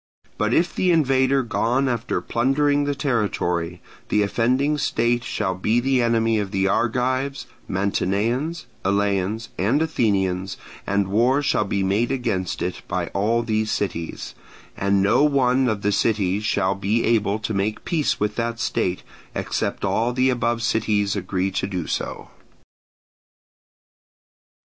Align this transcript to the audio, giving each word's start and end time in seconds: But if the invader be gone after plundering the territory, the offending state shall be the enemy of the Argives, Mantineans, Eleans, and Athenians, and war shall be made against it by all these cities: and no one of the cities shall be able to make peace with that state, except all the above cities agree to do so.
But 0.39 0.51
if 0.51 0.73
the 0.73 0.89
invader 0.89 1.43
be 1.43 1.49
gone 1.49 1.87
after 1.87 2.21
plundering 2.21 2.85
the 2.85 2.95
territory, 2.95 3.83
the 4.09 4.23
offending 4.23 4.79
state 4.79 5.23
shall 5.23 5.53
be 5.53 5.79
the 5.79 6.01
enemy 6.01 6.39
of 6.39 6.49
the 6.49 6.67
Argives, 6.67 7.45
Mantineans, 7.69 8.65
Eleans, 8.83 9.49
and 9.59 9.79
Athenians, 9.79 10.57
and 10.87 11.07
war 11.07 11.43
shall 11.43 11.65
be 11.65 11.83
made 11.83 12.11
against 12.11 12.63
it 12.63 12.81
by 12.87 13.09
all 13.09 13.43
these 13.43 13.69
cities: 13.69 14.33
and 14.75 15.03
no 15.03 15.23
one 15.23 15.69
of 15.69 15.83
the 15.83 15.91
cities 15.91 16.43
shall 16.43 16.73
be 16.73 17.03
able 17.03 17.37
to 17.37 17.53
make 17.53 17.85
peace 17.85 18.19
with 18.19 18.35
that 18.37 18.59
state, 18.59 19.03
except 19.35 19.85
all 19.85 20.13
the 20.13 20.31
above 20.31 20.63
cities 20.63 21.15
agree 21.15 21.51
to 21.51 21.67
do 21.67 21.85
so. 21.85 22.29